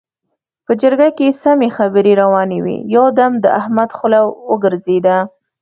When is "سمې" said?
1.43-1.69